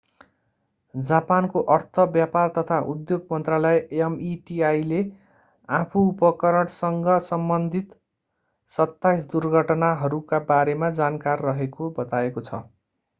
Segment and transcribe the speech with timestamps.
[0.95, 4.57] जापानको अर्थ व्यापार तथा उद्योग मन्त्रालय meti
[4.87, 5.03] ले
[5.69, 7.95] आफू उपकरणसँग सम्बन्धित
[8.71, 12.65] 27 दुर्घटनाहरूका बारेमा जानकार रहेको बताएको छ।